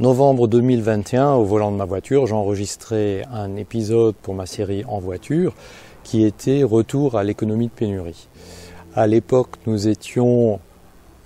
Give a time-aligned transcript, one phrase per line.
[0.00, 5.54] Novembre 2021, au volant de ma voiture, j'enregistrais un épisode pour ma série En voiture
[6.02, 8.26] qui était Retour à l'économie de pénurie.
[8.96, 10.58] À l'époque, nous étions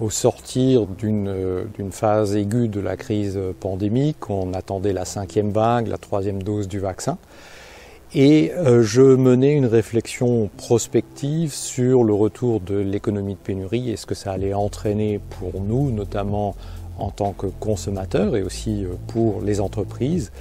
[0.00, 4.29] au sortir d'une phase aiguë de la crise pandémique.
[4.29, 7.16] On attendait la cinquième vague, la troisième dose du vaccin.
[8.14, 13.96] Et euh, je menais une réflexion prospective sur le retour de l'économie de pénurie et
[13.96, 16.55] ce que ça allait entraîner pour nous, notamment
[16.98, 20.32] en tant que consommateurs et aussi euh, pour les entreprises.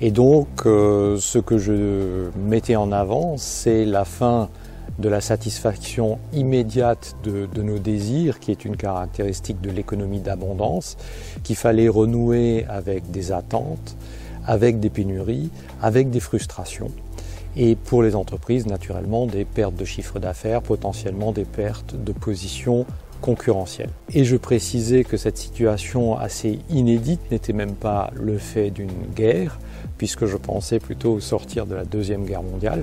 [0.00, 4.48] Et donc, euh, ce que je mettais en avant, c'est la fin
[4.98, 10.96] de la satisfaction immédiate de, de, nos désirs, qui est une caractéristique de l'économie d'abondance,
[11.42, 13.96] qu'il fallait renouer avec des attentes,
[14.46, 15.50] avec des pénuries,
[15.82, 16.90] avec des frustrations.
[17.56, 22.86] Et pour les entreprises, naturellement, des pertes de chiffre d'affaires, potentiellement des pertes de position
[23.20, 23.90] concurrentielle.
[24.14, 29.58] Et je précisais que cette situation assez inédite n'était même pas le fait d'une guerre,
[29.96, 32.82] puisque je pensais plutôt sortir de la Deuxième Guerre mondiale.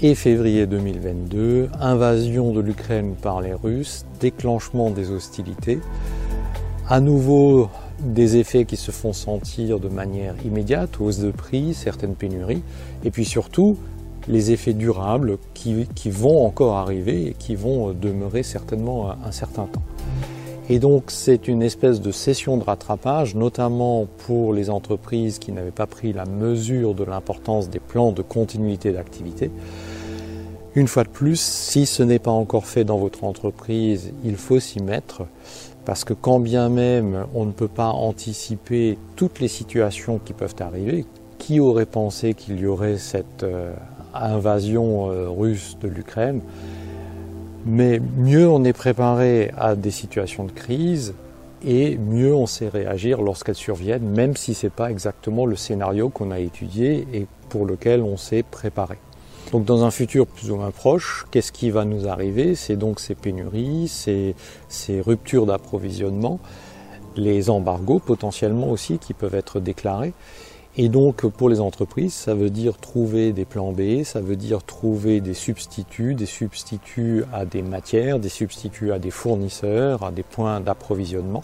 [0.00, 5.78] Et février 2022, invasion de l'Ukraine par les Russes, déclenchement des hostilités,
[6.88, 7.68] à nouveau
[8.00, 12.62] des effets qui se font sentir de manière immédiate, hausse de prix, certaines pénuries,
[13.04, 13.76] et puis surtout
[14.28, 19.82] les effets durables qui, vont encore arriver et qui vont demeurer certainement un certain temps.
[20.68, 25.70] Et donc c'est une espèce de session de rattrapage, notamment pour les entreprises qui n'avaient
[25.70, 29.50] pas pris la mesure de l'importance des plans de continuité d'activité.
[30.74, 34.60] Une fois de plus, si ce n'est pas encore fait dans votre entreprise, il faut
[34.60, 35.26] s'y mettre
[35.84, 40.54] parce que quand bien même on ne peut pas anticiper toutes les situations qui peuvent
[40.60, 41.04] arriver,
[41.38, 43.74] qui aurait pensé qu'il y aurait cette euh,
[44.14, 46.40] invasion euh, russe de l'Ukraine
[47.64, 51.14] Mais mieux on est préparé à des situations de crise
[51.64, 56.08] et mieux on sait réagir lorsqu'elles surviennent, même si ce n'est pas exactement le scénario
[56.08, 58.98] qu'on a étudié et pour lequel on s'est préparé.
[59.52, 62.54] Donc dans un futur plus ou moins proche, qu'est-ce qui va nous arriver?
[62.54, 64.34] C'est donc ces pénuries, ces,
[64.68, 66.40] ces ruptures d'approvisionnement,
[67.16, 70.14] les embargos potentiellement aussi qui peuvent être déclarés.
[70.78, 74.64] Et donc pour les entreprises, ça veut dire trouver des plans B, ça veut dire
[74.64, 80.22] trouver des substituts, des substituts à des matières, des substituts à des fournisseurs, à des
[80.22, 81.42] points d'approvisionnement.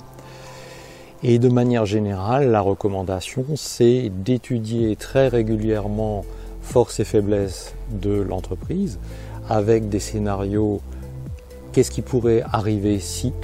[1.22, 6.24] Et de manière générale, la recommandation, c'est d'étudier très régulièrement
[6.62, 8.98] forces et faiblesses de l'entreprise,
[9.46, 10.80] avec des scénarios,
[11.72, 13.34] qu'est-ce qui pourrait arriver si,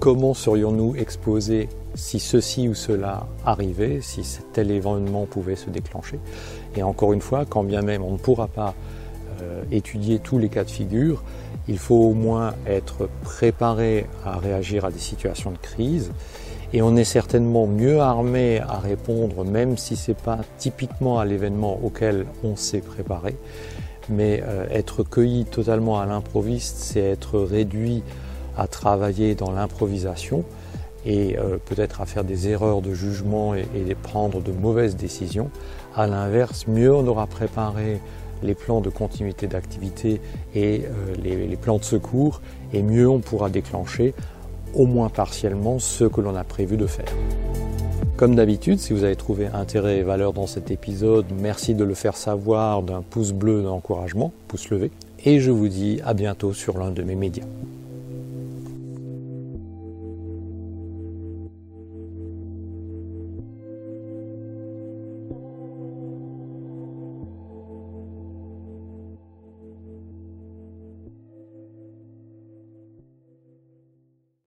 [0.00, 4.22] comment serions-nous exposés si ceci ou cela arrivait, si
[4.52, 6.18] tel événement pouvait se déclencher.
[6.76, 8.74] Et encore une fois, quand bien même on ne pourra pas
[9.40, 11.22] euh, étudier tous les cas de figure,
[11.68, 16.10] il faut au moins être préparé à réagir à des situations de crise
[16.72, 21.24] et on est certainement mieux armé à répondre, même si ce n'est pas typiquement à
[21.24, 23.36] l'événement auquel on s'est préparé.
[24.08, 28.02] Mais euh, être cueilli totalement à l'improviste, c'est être réduit
[28.56, 30.44] à travailler dans l'improvisation
[31.04, 33.64] et euh, peut-être à faire des erreurs de jugement et,
[34.02, 35.50] prendre de mauvaises décisions.
[35.96, 38.00] À l'inverse, mieux on aura préparé
[38.42, 40.20] les plans de continuité d'activité
[40.54, 42.40] et euh, les plans de secours,
[42.72, 44.14] et mieux on pourra déclencher
[44.74, 47.12] au moins partiellement ce que l'on a prévu de faire.
[48.16, 51.94] Comme d'habitude, si vous avez trouvé intérêt et valeur dans cet épisode, merci de le
[51.94, 54.90] faire savoir d'un pouce bleu d'encouragement, pouce levé,
[55.24, 57.46] et je vous dis à bientôt sur l'un de mes médias.